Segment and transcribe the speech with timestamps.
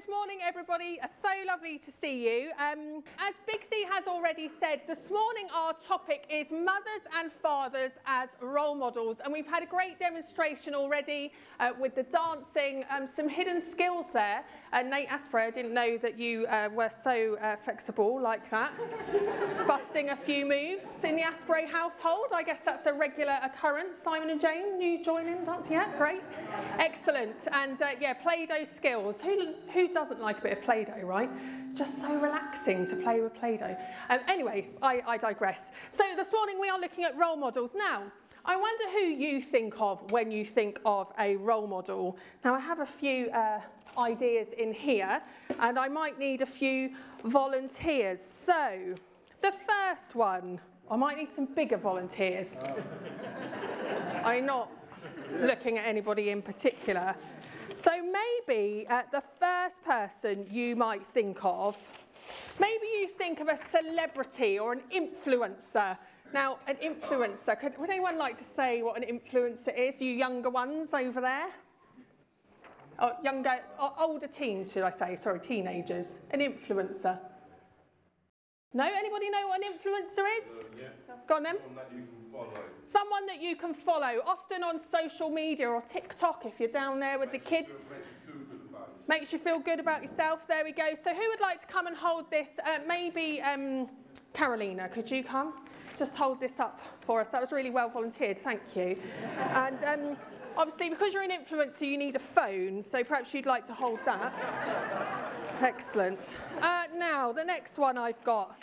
[0.00, 0.98] good morning, everybody.
[1.20, 2.52] So lovely to see you.
[2.58, 7.92] Um, as Big C has already said, this morning our topic is mothers and fathers
[8.06, 9.18] as role models.
[9.22, 14.06] And we've had a great demonstration already uh, with the dancing, um, some hidden skills
[14.14, 14.42] there.
[14.72, 18.72] Uh, Nate Asprey, I didn't know that you uh, were so uh, flexible like that.
[19.66, 22.26] Busting a few moves in the Asprey household.
[22.32, 23.96] I guess that's a regular occurrence.
[24.04, 25.72] Simon and Jane, you joining dancing?
[25.72, 26.22] Yeah, great.
[26.78, 27.34] Excellent.
[27.50, 29.16] And uh, yeah, Play-Doh skills.
[29.24, 31.30] Who, who doesn't like a bit of Play-Doh, right?
[31.74, 33.76] Just so relaxing to play with Play-Doh.
[34.08, 35.58] Um, anyway, I, I digress.
[35.90, 37.72] So this morning we are looking at role models.
[37.74, 38.04] Now,
[38.44, 42.16] I wonder who you think of when you think of a role model.
[42.44, 43.60] Now, I have a few uh,
[43.98, 45.20] ideas in here,
[45.58, 46.90] and I might need a few
[47.24, 48.18] volunteers.
[48.46, 48.94] So,
[49.42, 52.48] the first one, I might need some bigger volunteers.
[54.24, 54.70] I'm not
[55.40, 57.14] looking at anybody in particular.
[57.84, 61.76] So, maybe uh, the first person you might think of,
[62.58, 65.96] maybe you think of a celebrity or an influencer.
[66.32, 70.00] Now, an influencer, could, would anyone like to say what an influencer is?
[70.00, 71.48] You younger ones over there?
[73.00, 75.16] Oh, younger, oh, older teens, should I say?
[75.16, 76.18] Sorry, teenagers.
[76.32, 77.18] An influencer.
[78.74, 78.84] No?
[78.84, 80.66] Anybody know what an influencer is?
[80.78, 81.14] Yeah.
[81.26, 81.56] Go on then.
[81.56, 82.62] Someone that you can follow.
[82.82, 87.18] Someone that you can follow, often on social media or TikTok if you're down there
[87.18, 87.68] with the kids.
[87.70, 87.88] Makes you
[88.28, 90.40] feel good about Makes you feel good about yourself.
[90.40, 90.48] yourself.
[90.48, 90.90] There we go.
[91.02, 92.48] So, who would like to come and hold this?
[92.64, 93.88] Uh, maybe um,
[94.34, 95.54] Carolina, could you come?
[95.98, 97.28] Just hold this up for us.
[97.32, 98.42] That was really well volunteered.
[98.42, 98.96] Thank you.
[99.54, 100.16] And um,
[100.56, 102.82] obviously, because you're an influencer, you need a phone.
[102.82, 104.32] So, perhaps you'd like to hold that.
[105.60, 106.20] Excellent.
[106.60, 108.56] Uh, now, the next one I've got.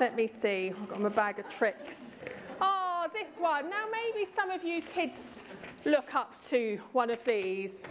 [0.00, 0.72] Let me see.
[0.76, 2.14] I've got my bag of tricks.
[2.60, 3.70] Oh, this one.
[3.70, 5.40] Now, maybe some of you kids
[5.84, 7.84] look up to one of these.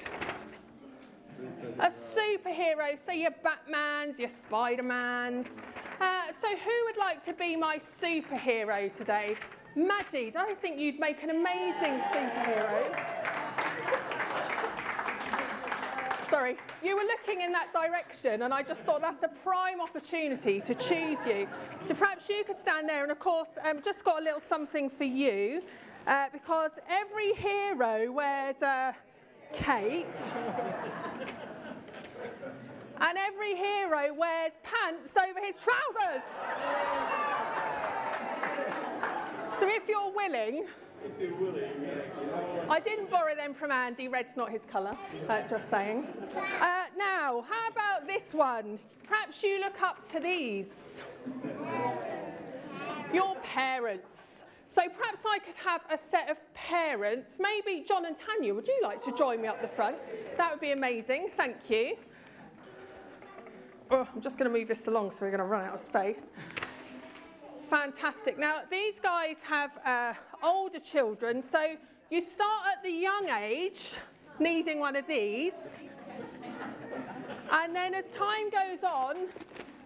[1.79, 5.47] A superhero, so your Batmans, your Spider-Mans.
[5.99, 9.35] Uh, so who would like to be my superhero today?
[9.75, 12.97] Majid, I think you'd make an amazing superhero.
[16.29, 20.61] Sorry, you were looking in that direction, and I just thought that's a prime opportunity
[20.61, 21.47] to choose you.
[21.87, 24.89] So perhaps you could stand there, and of course, um, just got a little something
[24.89, 25.61] for you,
[26.07, 28.95] uh, because every hero wears a
[29.53, 30.07] cape.
[33.01, 36.23] And every hero wears pants over his trousers.
[39.65, 40.67] So if you're willing,
[42.69, 44.07] I didn't borrow them from Andy.
[44.07, 44.95] Red's not his colour,
[45.27, 46.05] uh, just saying.
[46.61, 48.77] Uh, now, how about this one?
[49.07, 51.01] Perhaps you look up to these.
[53.11, 54.43] Your parents.
[54.67, 57.37] So perhaps I could have a set of parents.
[57.39, 59.97] Maybe John and Tanya, would you like to join me up the front?
[60.37, 61.31] That would be amazing.
[61.35, 61.95] Thank you.
[63.89, 65.81] Oh, I'm just going to move this along so we're going to run out of
[65.81, 66.29] space.
[67.69, 68.37] Fantastic.
[68.37, 71.75] Now, these guys have uh, older children, so
[72.11, 73.93] you start at the young age
[74.39, 75.53] needing one of these.
[77.51, 79.27] And then as time goes on,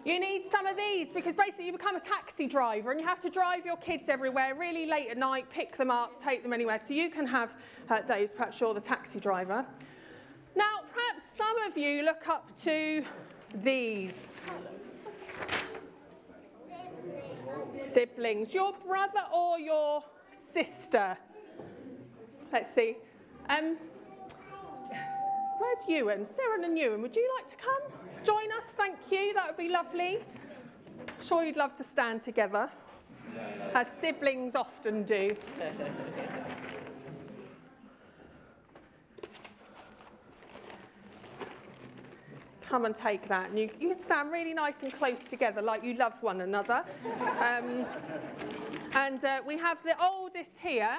[0.04, 3.20] you need some of these because basically you become a taxi driver and you have
[3.20, 6.80] to drive your kids everywhere really late at night, pick them up, take them anywhere.
[6.86, 7.54] So you can have
[7.88, 9.64] uh, those, perhaps you're the taxi driver.
[10.54, 13.04] Now, perhaps some of you look up to
[13.62, 14.12] these
[17.92, 20.02] siblings, your brother or your
[20.52, 21.16] sister.
[22.52, 22.96] Let's see.
[23.48, 23.76] Um,
[25.58, 26.26] where's Ewan?
[26.36, 27.82] Sarah and Ewan, would you like to come?
[28.24, 29.32] Join us, thank you.
[29.34, 30.18] That would be lovely.
[31.24, 32.70] Sure, you'd love to stand together,
[33.74, 35.36] as siblings often do.
[42.70, 43.50] come and take that.
[43.50, 46.84] And you, you stand really nice and close together like you love one another.
[47.40, 47.84] Um,
[48.94, 50.98] and uh, we have the oldest here.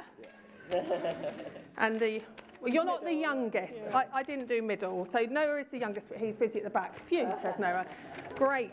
[1.78, 2.22] And the,
[2.62, 3.74] well, you're not the youngest.
[3.94, 5.08] I, I didn't do middle.
[5.12, 7.08] So Noah is the youngest, but he's busy at the back.
[7.08, 7.86] Phew, says Noah.
[8.36, 8.72] Great.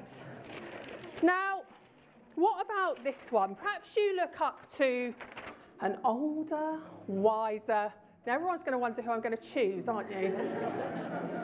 [1.22, 1.62] Now,
[2.34, 3.54] what about this one?
[3.54, 5.14] Perhaps you look up to
[5.80, 7.92] an older, wiser,
[8.26, 10.36] now everyone's going to wonder who I'm going to choose, aren't you?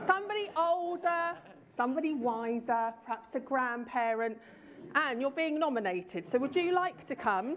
[0.07, 1.33] somebody older,
[1.77, 4.39] somebody wiser, perhaps a grandparent,
[4.95, 6.31] and you're being nominated.
[6.31, 7.57] So would you like to come?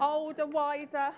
[0.00, 1.10] Older, wiser?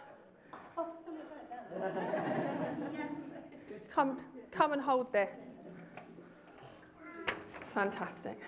[3.95, 4.19] come,
[4.53, 5.37] come and hold this.
[7.75, 8.39] Fantastic.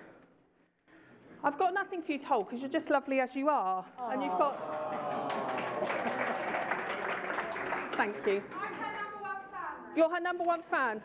[1.44, 3.84] I've got nothing for you to hold because you're just lovely as you are.
[4.10, 4.56] And you've got.
[7.96, 8.42] Thank you.
[9.96, 11.02] You're her number one fan.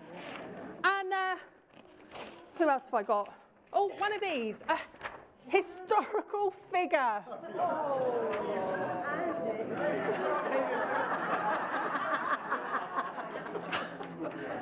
[0.84, 1.36] And uh,
[2.57, 3.33] Who else have I got?
[3.71, 4.56] Oh, one of these.
[4.69, 4.77] A
[5.48, 7.24] historical figure.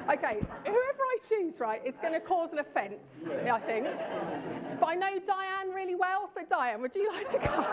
[0.08, 3.88] Okay, whoever I choose, right, is going to cause an offence, I think.
[4.80, 7.64] But I know Diane really well, so Diane, would you like to come?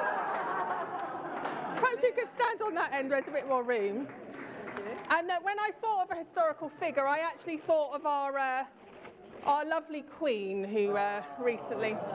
[1.76, 4.08] Perhaps you could stand on that end, there's a bit more room.
[5.10, 8.64] And uh, when I thought of a historical figure, I actually thought of our, uh,
[9.44, 11.96] our lovely Queen who uh, recently.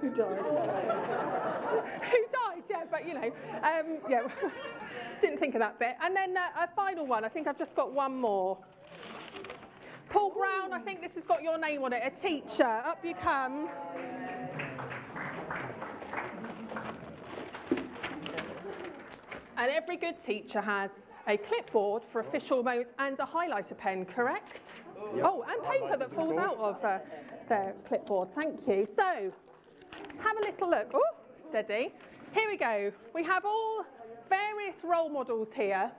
[0.00, 0.38] Who died?
[2.10, 3.32] who died, yeah, but you know,
[3.64, 4.28] um, yeah,
[5.20, 5.96] didn't think of that bit.
[6.00, 8.58] And then uh, a final one, I think I've just got one more.
[10.08, 12.62] Paul Brown, I think this has got your name on it, a teacher.
[12.62, 13.68] Up you come.
[19.56, 20.90] And every good teacher has
[21.26, 24.62] a clipboard for official moments and a highlighter pen, correct?
[25.22, 26.98] Oh, and paper that falls out of uh,
[27.48, 28.28] their clipboard.
[28.34, 28.86] Thank you.
[28.96, 29.32] So,
[30.18, 30.90] have a little look.
[30.94, 31.00] Oh,
[31.48, 31.92] steady.
[32.34, 32.92] Here we go.
[33.14, 33.84] We have all
[34.28, 35.90] various role models here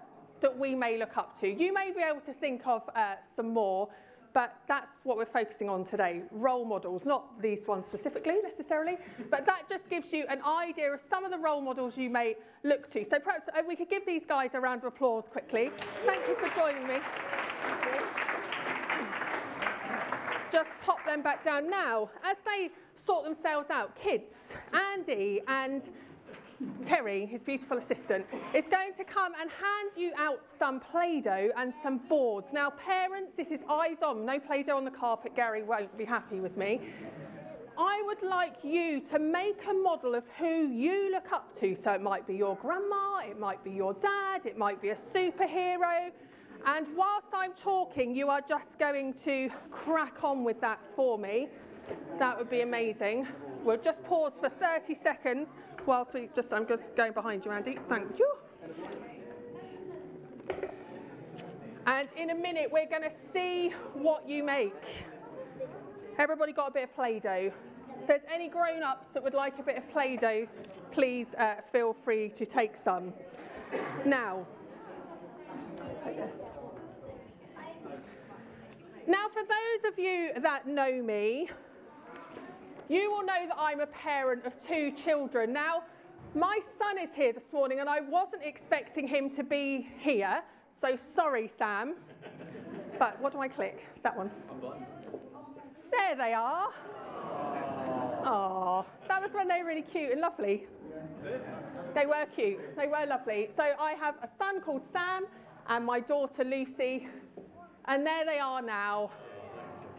[0.42, 1.48] that we may look up to.
[1.48, 3.90] You may be able to think of uh, some more,
[4.34, 8.98] but that's what we're focusing on today role models, not these ones specifically necessarily,
[9.30, 12.36] but that just gives you an idea of some of the role models you may
[12.64, 13.04] look to.
[13.10, 15.72] So perhaps uh, we could give these guys a round of applause quickly.
[16.06, 17.00] Thank you for joining me.
[20.52, 22.10] Just pop them back down now.
[22.24, 22.70] As they
[23.06, 24.34] sort themselves out, kids,
[24.74, 25.84] Andy and
[26.86, 31.50] Terry, his beautiful assistant, is going to come and hand you out some Play Doh
[31.56, 32.48] and some boards.
[32.52, 35.36] Now, parents, this is eyes on, no Play Doh on the carpet.
[35.36, 36.82] Gary won't be happy with me.
[37.78, 41.78] I would like you to make a model of who you look up to.
[41.82, 44.98] So it might be your grandma, it might be your dad, it might be a
[45.16, 46.12] superhero.
[46.66, 51.48] And whilst I'm talking, you are just going to crack on with that for me.
[52.20, 53.28] That would be amazing.
[53.64, 55.48] We'll just pause for 30 seconds
[55.86, 57.78] whilst we just, I'm just going behind you, Andy.
[57.88, 58.34] Thank you.
[61.86, 64.74] And in a minute, we're going to see what you make.
[66.20, 67.52] Everybody got a bit of Play Doh.
[68.02, 70.48] If there's any grown ups that would like a bit of Play Doh,
[70.92, 73.14] please uh, feel free to take some.
[74.06, 74.46] Now,
[79.08, 81.50] Now, for those of you that know me,
[82.88, 85.52] you will know that I'm a parent of two children.
[85.52, 85.84] Now,
[86.36, 90.44] my son is here this morning, and I wasn't expecting him to be here,
[90.80, 91.96] so sorry, Sam.
[93.00, 93.84] But what do I click?
[94.04, 94.30] That one.
[95.92, 96.68] There they are.
[98.26, 100.68] Oh, that was when they were really cute and lovely.
[101.96, 102.76] They were cute.
[102.76, 103.50] They were lovely.
[103.56, 105.26] So I have a son called Sam
[105.70, 107.08] and my daughter Lucy,
[107.86, 109.12] and there they are now,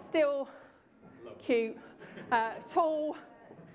[0.08, 0.49] still
[1.46, 1.76] cute
[2.32, 3.17] uh, tall,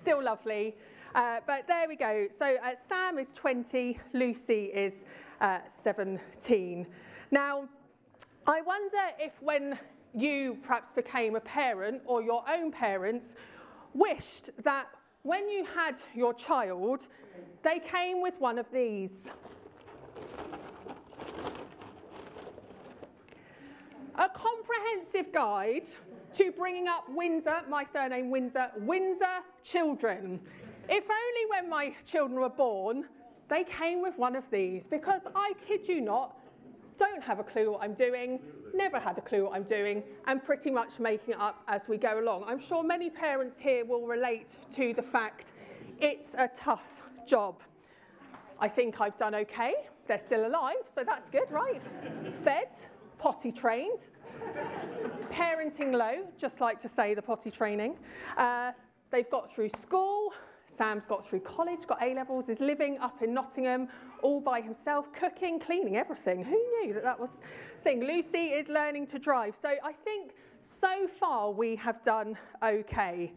[0.02, 0.76] still lovely.
[1.16, 2.28] Uh, but there we go.
[2.38, 4.94] So uh, Sam is 20, Lucy is
[5.40, 6.86] uh, 17.
[7.32, 7.70] Now,
[8.46, 9.80] I wonder if when
[10.14, 13.28] you perhaps became a parent or your own parents
[13.94, 14.88] wished that
[15.24, 17.00] when you had your child,
[17.64, 19.30] they came with one of these.
[24.18, 25.84] A comprehensive guide
[26.38, 30.40] to bringing up Winser, my surname Winser, Winser children.
[30.88, 33.06] If only when my children were born,
[33.50, 36.38] they came with one of these, because I kid you not,
[36.98, 38.40] don't have a clue what I'm doing,
[38.74, 41.98] never had a clue what I'm doing, and pretty much making it up as we
[41.98, 42.46] go along.
[42.48, 45.48] I'm sure many parents here will relate to the fact
[46.00, 46.88] it's a tough
[47.28, 47.56] job.
[48.60, 49.74] I think I've done okay.
[50.08, 51.82] They're still alive, so that's good, right?
[52.44, 52.70] Fed,
[53.26, 53.98] potty trained,
[55.32, 57.96] parenting low, just like to say the potty training.
[58.38, 58.72] Uh,
[59.12, 60.32] they've got through school.
[60.78, 63.88] Sam's got through college, got A levels, is living up in Nottingham
[64.22, 66.44] all by himself, cooking, cleaning, everything.
[66.44, 67.32] Who knew that that was
[67.84, 68.02] thing?
[68.02, 69.56] Lucy is learning to drive.
[69.60, 70.34] So I think
[70.80, 73.34] so far we have done okay.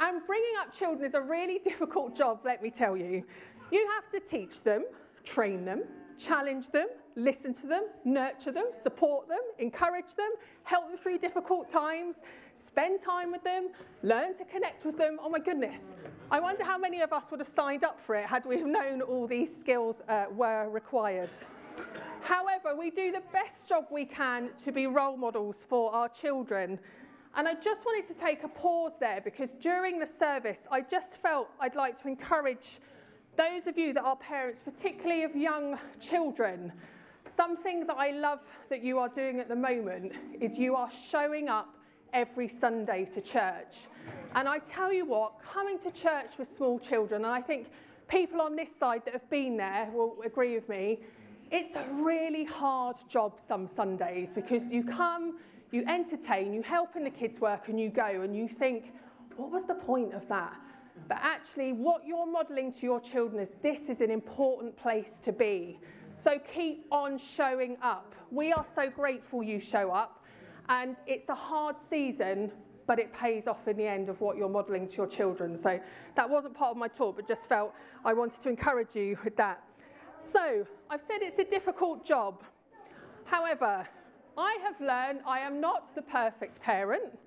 [0.00, 3.22] And bringing up children is a really difficult job, let me tell you.
[3.70, 4.86] You have to teach them,
[5.24, 5.84] train them,
[6.18, 10.30] challenge them, listen to them, nurture them, support them, encourage them,
[10.64, 12.16] help them through difficult times,
[12.66, 13.68] spend time with them,
[14.02, 15.18] learn to connect with them.
[15.22, 15.80] Oh my goodness.
[16.30, 19.02] I wonder how many of us would have signed up for it had we known
[19.02, 21.30] all these skills uh, were required.
[22.22, 26.78] However, we do the best job we can to be role models for our children.
[27.34, 31.16] And I just wanted to take a pause there because during the service, I just
[31.22, 32.80] felt I'd like to encourage
[33.36, 36.72] those of you that are parents, particularly of young children,
[37.36, 41.48] something that I love that you are doing at the moment is you are showing
[41.48, 41.74] up
[42.12, 43.74] every Sunday to church.
[44.34, 47.68] And I tell you what, coming to church with small children, and I think
[48.08, 51.00] people on this side that have been there will agree with me,
[51.50, 55.38] it's a really hard job some Sundays because you come,
[55.72, 58.92] you entertain, you help in the kids' work, and you go and you think,
[59.36, 60.54] what was the point of that?
[61.08, 65.32] But actually, what you're modelling to your children is this is an important place to
[65.32, 65.78] be.
[66.22, 68.14] So keep on showing up.
[68.30, 70.22] We are so grateful you show up,
[70.68, 72.52] and it's a hard season,
[72.86, 75.58] but it pays off in the end of what you're modelling to your children.
[75.62, 75.80] So
[76.16, 77.72] that wasn't part of my talk, but just felt
[78.04, 79.62] I wanted to encourage you with that.
[80.30, 82.42] So I've said it's a difficult job.
[83.24, 83.88] However,
[84.36, 87.18] I have learned I am not the perfect parent.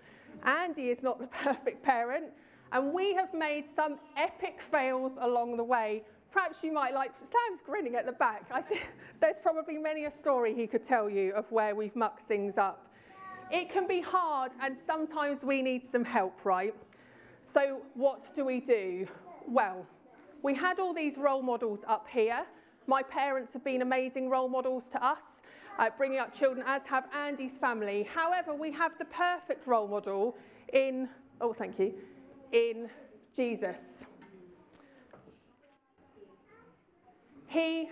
[0.44, 2.26] Andy is not the perfect parent.
[2.72, 6.04] And we have made some epic fails along the way.
[6.34, 8.46] Perhaps you might like, Sam's grinning at the back.
[8.52, 8.82] I think
[9.22, 12.88] there's probably many a story he could tell you of where we've mucked things up.
[13.52, 16.74] It can be hard, and sometimes we need some help, right?
[17.54, 19.08] So, what do we do?
[19.48, 19.86] Well,
[20.42, 22.46] we had all these role models up here.
[22.88, 25.22] My parents have been amazing role models to us,
[25.78, 28.10] uh, bringing up children, as have Andy's family.
[28.12, 30.36] However, we have the perfect role model
[30.74, 31.08] in,
[31.42, 31.94] oh, thank you,
[32.52, 32.90] in
[33.36, 33.78] Jesus.
[37.54, 37.88] He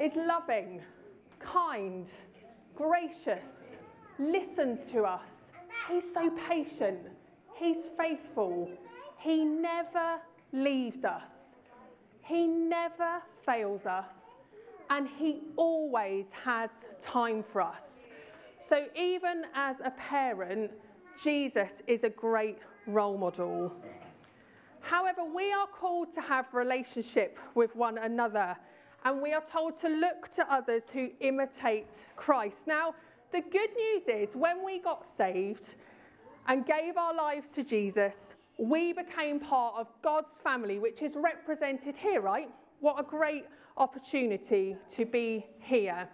[0.00, 0.80] is loving,
[1.38, 2.06] kind,
[2.74, 3.44] gracious,
[4.18, 5.28] listens to us.
[5.90, 7.00] He's so patient.
[7.54, 8.70] He's faithful.
[9.18, 10.20] He never
[10.54, 11.30] leaves us.
[12.22, 14.14] He never fails us.
[14.88, 16.70] And he always has
[17.06, 17.82] time for us.
[18.70, 20.70] So, even as a parent,
[21.22, 23.70] Jesus is a great role model.
[24.80, 28.56] However, we are called to have relationship with one another,
[29.04, 32.56] and we are told to look to others who imitate Christ.
[32.66, 32.94] Now,
[33.32, 35.74] the good news is when we got saved
[36.46, 38.14] and gave our lives to Jesus,
[38.58, 42.48] we became part of God's family, which is represented here, right?
[42.80, 43.44] What a great
[43.76, 46.08] opportunity to be here.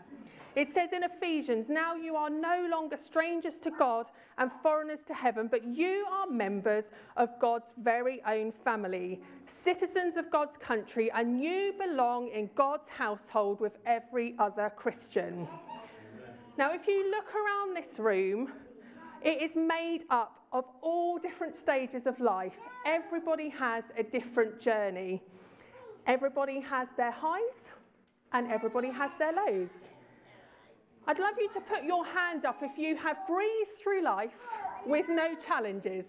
[0.57, 4.07] It says in Ephesians, now you are no longer strangers to God
[4.41, 6.85] and foreigners to heaven, but you are members
[7.17, 9.21] of God's very own family,
[9.63, 15.47] citizens of God's country, and you belong in God's household with every other Christian.
[16.57, 18.51] Now, if you look around this room,
[19.23, 22.55] it is made up of all different stages of life.
[22.87, 25.23] Everybody has a different journey.
[26.07, 27.61] Everybody has their highs
[28.33, 29.69] and everybody has their lows.
[31.07, 34.31] I'd love you to put your hand up if you have breezed through life
[34.87, 36.05] with no challenges.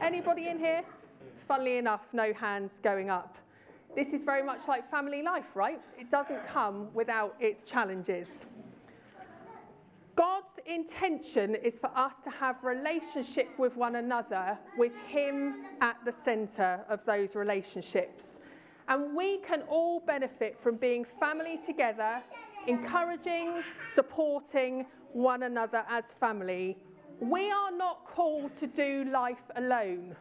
[0.00, 0.82] Anybody in here?
[1.48, 3.36] Funnily enough, no hands going up.
[3.96, 5.80] This is very much like family life, right?
[5.98, 8.28] It doesn't come without its challenges.
[10.14, 16.14] God's intention is for us to have relationship with one another with him at the
[16.24, 18.24] center of those relationships.
[18.88, 22.22] And we can all benefit from being family together
[22.66, 23.62] encouraging,
[23.94, 26.76] supporting one another as family.
[27.20, 30.16] We are not called to do life alone.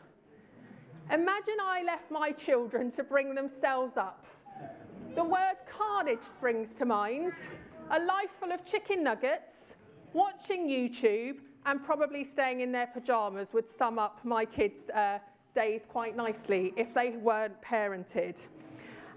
[1.12, 4.26] Imagine I left my children to bring themselves up.
[5.16, 7.34] The word carnage springs to mind.
[7.92, 9.52] A life full of chicken nuggets,
[10.14, 15.20] watching YouTube, and probably staying in their pajamas would sum up my kids' uh,
[15.54, 18.36] days quite nicely if they weren't parented.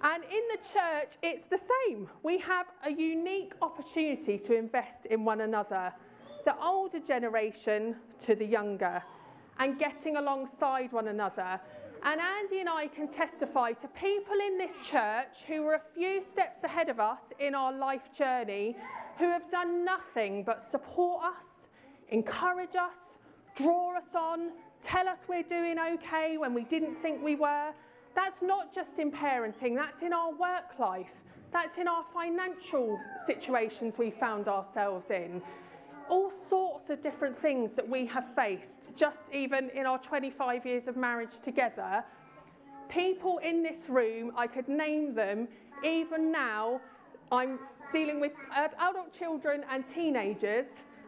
[0.05, 1.59] And in the church, it's the
[1.89, 2.09] same.
[2.23, 5.95] We have a unique opportunity to invest in one another,
[6.45, 7.97] the older generation
[8.27, 9.03] to the younger,
[9.59, 11.59] and getting alongside one another.
[12.03, 16.23] And Andy and I can testify to people in this church who are a few
[16.35, 18.77] steps ahead of us in our life journey,
[19.19, 21.47] who have done nothing but support us,
[22.11, 22.93] encourage us,
[23.57, 24.51] draw us on,
[24.87, 27.73] tell us we're doing okay when we didn't think we were,
[28.15, 31.11] that's not just in parenting, that's in our work life,
[31.53, 35.43] that's in our financial situations we found ourselves in.
[36.09, 40.87] All sorts of different things that we have faced, just even in our 25 years
[40.87, 42.05] of marriage together.
[42.89, 45.49] People in this room, I could name them,
[45.85, 46.81] even now,
[47.33, 47.59] I'm
[47.93, 50.67] dealing with adult children and teenagers,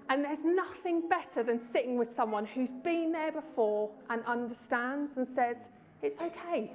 [0.08, 5.26] and there's nothing better than sitting with someone who's been there before and understands and
[5.34, 5.56] says,
[6.02, 6.72] It's okay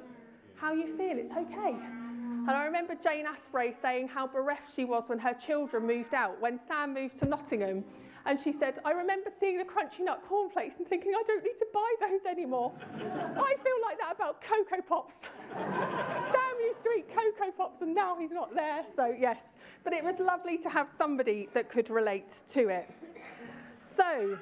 [0.61, 1.75] how you feel, it's okay.
[2.41, 6.39] And I remember Jane Asprey saying how bereft she was when her children moved out,
[6.39, 7.83] when Sam moved to Nottingham.
[8.25, 11.57] And she said, I remember seeing the crunchy nut cornflakes and thinking, I don't need
[11.57, 12.71] to buy those anymore.
[12.93, 15.15] I feel like that about Cocoa Pops.
[15.55, 18.83] Sam used to eat Cocoa Pops and now he's not there.
[18.95, 19.39] So, yes.
[19.83, 22.89] But it was lovely to have somebody that could relate to it.
[23.97, 24.37] So,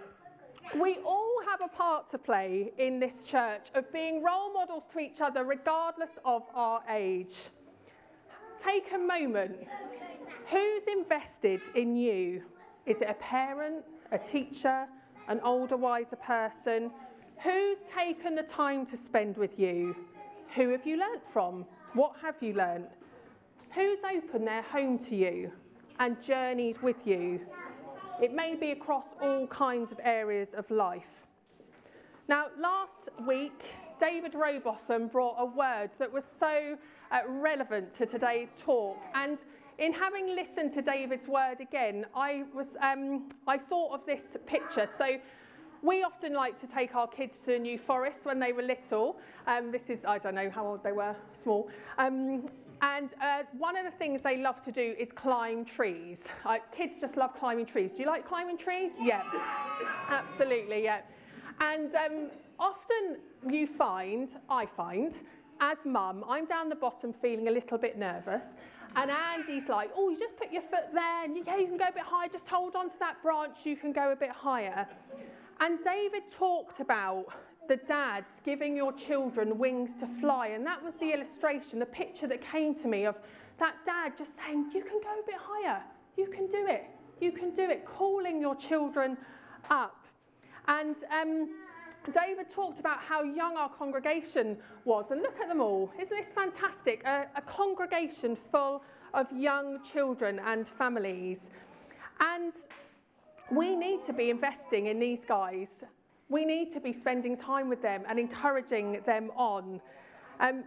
[0.77, 4.99] We all have a part to play in this church of being role models to
[4.99, 7.33] each other, regardless of our age.
[8.63, 9.67] Take a moment.
[10.51, 12.43] Who's invested in you?
[12.85, 14.85] Is it a parent, a teacher,
[15.27, 16.91] an older, wiser person?
[17.43, 19.95] Who's taken the time to spend with you?
[20.55, 21.65] Who have you learnt from?
[21.93, 22.89] What have you learnt?
[23.73, 25.51] Who's opened their home to you
[25.99, 27.41] and journeyed with you?
[28.21, 31.23] It may be across all kinds of areas of life.
[32.27, 33.63] Now, last week,
[33.97, 36.77] David Robotham brought a word that was so
[37.11, 38.97] uh, relevant to today's talk.
[39.15, 39.37] And
[39.77, 44.89] in having listened to David's word again, I, was, um, I thought of this picture.
[44.97, 45.17] So
[45.81, 49.15] we often like to take our kids to the New Forest when they were little.
[49.47, 51.69] Um, this is, I don't know how old they were, small.
[51.97, 52.49] Um,
[52.81, 56.17] and uh, one of the things they love to do is climb trees.
[56.45, 57.91] Uh, kids just love climbing trees.
[57.91, 58.91] Do you like climbing trees?
[58.99, 59.23] Yeah,
[60.09, 61.01] absolutely, yeah.
[61.59, 63.17] And um, often
[63.49, 65.13] you find, I find,
[65.59, 68.43] as mum, I'm down the bottom feeling a little bit nervous.
[68.95, 71.85] And Andy's like, oh, you just put your foot there, and yeah, you can go
[71.89, 74.87] a bit higher, just hold on to that branch, you can go a bit higher.
[75.59, 77.25] And David talked about
[77.69, 80.47] the dads giving your children wings to fly.
[80.47, 83.15] And that was the illustration, the picture that came to me of
[83.59, 85.81] that dad just saying, You can go a bit higher.
[86.17, 86.85] You can do it.
[87.21, 87.85] You can do it.
[87.85, 89.17] Calling your children
[89.69, 90.03] up.
[90.67, 91.49] And um,
[92.07, 95.05] David talked about how young our congregation was.
[95.11, 95.91] And look at them all.
[96.01, 97.03] Isn't this fantastic?
[97.05, 98.81] A, a congregation full
[99.13, 101.37] of young children and families.
[102.19, 102.51] And
[103.51, 105.67] we need to be investing in these guys
[106.29, 109.81] we need to be spending time with them and encouraging them on.
[110.39, 110.63] Um,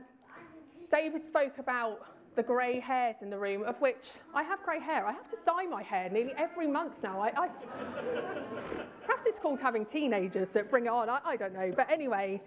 [0.90, 4.04] David spoke about the grey hairs in the room, of which
[4.34, 5.06] I have grey hair.
[5.06, 7.20] I have to dye my hair nearly every month now.
[7.20, 7.48] I, I
[9.06, 11.08] perhaps it's called having teenagers that bring it on.
[11.08, 11.72] I, I don't know.
[11.74, 12.40] But anyway,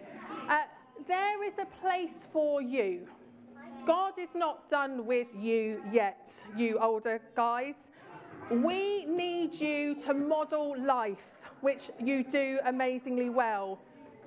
[0.50, 0.64] uh,
[1.08, 3.08] there is a place for you.
[3.86, 7.76] God is not done with you yet, you older guys.
[8.50, 11.35] We need you to model life
[11.66, 13.80] which you do amazingly well,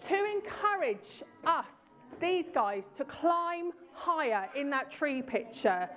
[0.08, 1.70] to encourage us,
[2.20, 5.88] these guys, to climb higher in that tree picture.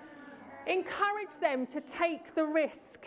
[0.68, 3.00] Encourage them to take the risk,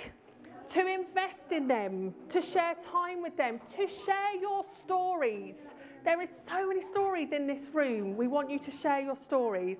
[0.75, 5.55] to invest in them, to share time with them, to share your stories.
[6.05, 8.17] There is so many stories in this room.
[8.17, 9.79] We want you to share your stories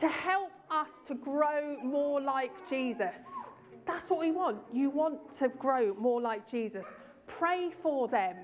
[0.00, 3.18] to help us to grow more like Jesus.
[3.84, 4.58] That's what we want.
[4.72, 6.86] You want to grow more like Jesus.
[7.38, 8.36] Pray for them.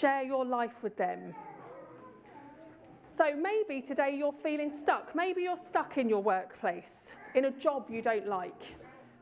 [0.00, 1.34] Share your life with them.
[3.16, 5.14] So maybe today you're feeling stuck.
[5.14, 8.62] Maybe you're stuck in your workplace, in a job you don't like.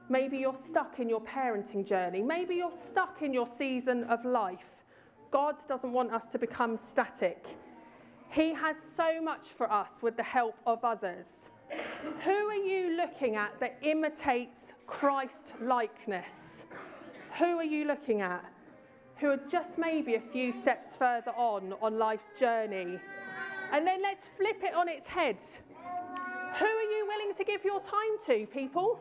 [0.09, 2.23] Maybe you're stuck in your parenting journey.
[2.23, 4.71] Maybe you're stuck in your season of life.
[5.31, 7.45] God doesn't want us to become static.
[8.31, 11.27] He has so much for us with the help of others.
[12.25, 16.33] Who are you looking at that imitates Christ likeness?
[17.39, 18.45] Who are you looking at?
[19.19, 23.01] Who are just maybe a few steps further on on life's journey.
[23.73, 25.37] And then let's flip it on its head.
[26.59, 29.01] Who are you willing to give your time to, people?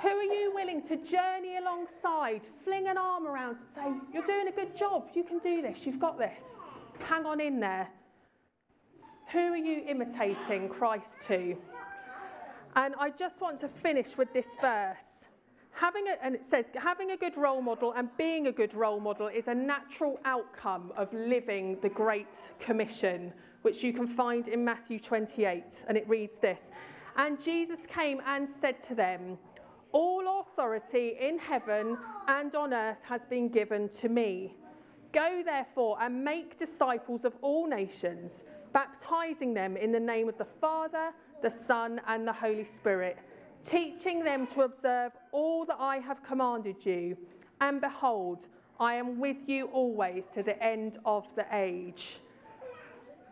[0.00, 4.48] Who are you willing to journey alongside, fling an arm around to say, You're doing
[4.48, 6.40] a good job, you can do this, you've got this.
[7.00, 7.88] Hang on in there.
[9.32, 11.56] Who are you imitating Christ to?
[12.74, 15.11] And I just want to finish with this verse
[15.72, 19.00] having a, and it says, having a good role model and being a good role
[19.00, 22.28] model is a natural outcome of living the Great
[22.60, 23.32] Commission,
[23.62, 25.64] which you can find in Matthew 28.
[25.88, 26.60] And it reads this
[27.16, 29.38] And Jesus came and said to them,
[29.92, 31.96] All authority in heaven
[32.28, 34.54] and on earth has been given to me.
[35.12, 38.32] Go therefore and make disciples of all nations,
[38.72, 41.10] baptizing them in the name of the Father,
[41.42, 43.18] the Son, and the Holy Spirit
[43.70, 47.16] teaching them to observe all that I have commanded you.
[47.60, 48.46] And behold,
[48.80, 52.20] I am with you always to the end of the age.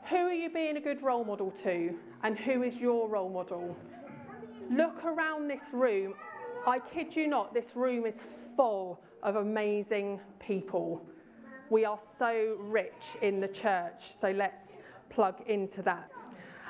[0.09, 1.95] Who are you being a good role model to?
[2.23, 3.77] And who is your role model?
[4.71, 6.15] Look around this room.
[6.67, 8.15] I kid you not, this room is
[8.57, 11.03] full of amazing people.
[11.71, 14.73] We are so rich in the church, so let's
[15.09, 16.11] plug into that.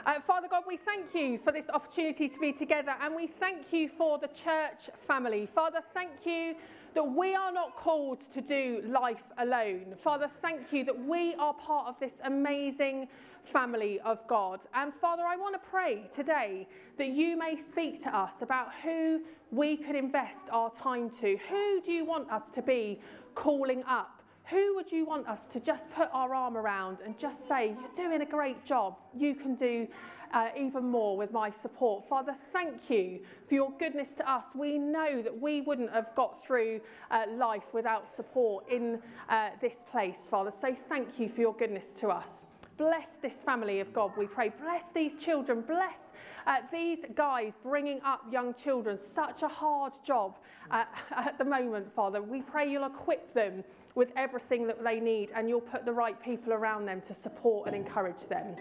[0.07, 3.71] Uh, Father God, we thank you for this opportunity to be together and we thank
[3.71, 5.47] you for the church family.
[5.55, 6.55] Father, thank you
[6.95, 9.95] that we are not called to do life alone.
[10.03, 13.09] Father, thank you that we are part of this amazing
[13.53, 14.61] family of God.
[14.73, 19.21] And Father, I want to pray today that you may speak to us about who
[19.51, 21.37] we could invest our time to.
[21.51, 23.01] Who do you want us to be
[23.35, 24.20] calling up?
[24.51, 28.09] Who would you want us to just put our arm around and just say, You're
[28.09, 28.97] doing a great job.
[29.17, 29.87] You can do
[30.33, 32.09] uh, even more with my support.
[32.09, 34.45] Father, thank you for your goodness to us.
[34.55, 39.75] We know that we wouldn't have got through uh, life without support in uh, this
[39.91, 40.53] place, Father.
[40.61, 42.29] So thank you for your goodness to us.
[42.77, 44.51] Bless this family of God, we pray.
[44.61, 45.63] Bless these children.
[45.63, 45.99] Bless
[46.47, 48.99] uh, these guys bringing up young children.
[49.15, 50.37] Such a hard job
[50.71, 50.85] uh,
[51.17, 52.23] at the moment, Father.
[52.23, 56.21] We pray you'll equip them with everything that they need and you'll put the right
[56.23, 58.57] people around them to support and encourage them.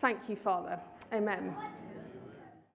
[0.00, 0.78] Thank you, Father.
[1.12, 1.54] Amen.